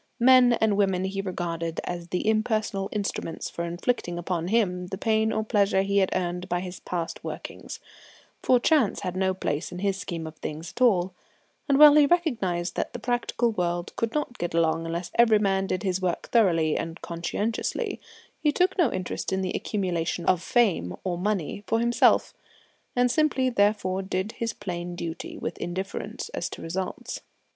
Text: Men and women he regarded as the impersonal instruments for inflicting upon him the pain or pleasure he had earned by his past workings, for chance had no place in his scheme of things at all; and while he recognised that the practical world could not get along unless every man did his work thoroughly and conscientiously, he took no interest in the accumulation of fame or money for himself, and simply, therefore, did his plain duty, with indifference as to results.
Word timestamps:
Men 0.19 0.53
and 0.53 0.77
women 0.77 1.03
he 1.03 1.21
regarded 1.21 1.79
as 1.83 2.07
the 2.07 2.27
impersonal 2.27 2.89
instruments 2.91 3.51
for 3.51 3.65
inflicting 3.65 4.17
upon 4.17 4.47
him 4.47 4.87
the 4.87 4.97
pain 4.97 5.31
or 5.31 5.43
pleasure 5.43 5.83
he 5.83 5.99
had 5.99 6.09
earned 6.15 6.49
by 6.49 6.59
his 6.59 6.79
past 6.79 7.23
workings, 7.23 7.79
for 8.41 8.59
chance 8.59 9.01
had 9.01 9.15
no 9.15 9.35
place 9.35 9.71
in 9.71 9.77
his 9.77 9.97
scheme 9.99 10.25
of 10.25 10.37
things 10.37 10.71
at 10.75 10.81
all; 10.81 11.13
and 11.69 11.77
while 11.77 11.93
he 11.95 12.07
recognised 12.07 12.75
that 12.75 12.93
the 12.93 12.97
practical 12.97 13.51
world 13.51 13.95
could 13.95 14.11
not 14.15 14.39
get 14.39 14.55
along 14.55 14.87
unless 14.87 15.11
every 15.19 15.37
man 15.37 15.67
did 15.67 15.83
his 15.83 16.01
work 16.01 16.29
thoroughly 16.31 16.75
and 16.75 16.99
conscientiously, 17.03 17.99
he 18.39 18.51
took 18.51 18.75
no 18.79 18.91
interest 18.91 19.31
in 19.31 19.41
the 19.41 19.51
accumulation 19.53 20.25
of 20.25 20.41
fame 20.41 20.95
or 21.03 21.15
money 21.15 21.63
for 21.67 21.79
himself, 21.79 22.33
and 22.95 23.11
simply, 23.11 23.51
therefore, 23.51 24.01
did 24.01 24.31
his 24.31 24.51
plain 24.51 24.95
duty, 24.95 25.37
with 25.37 25.59
indifference 25.59 26.29
as 26.29 26.49
to 26.49 26.59
results. 26.59 27.21